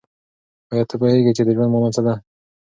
آیا 0.71 0.83
ته 0.89 0.95
پوهېږې 0.99 1.31
چې 1.37 1.43
د 1.45 1.49
ژوند 1.55 1.71
مانا 1.73 1.89
څه 1.95 2.01
ده؟ 2.05 2.13